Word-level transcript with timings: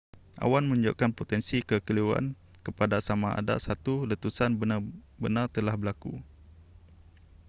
awan 0.43 0.65
menunjukkan 0.69 1.11
potensi 1.19 1.57
kekeliruan 1.69 2.25
kepada 2.65 2.97
samada 3.07 3.53
satu 3.65 3.93
letusan 4.11 4.51
benar-benartelah 4.61 5.75
berlaku 5.81 6.13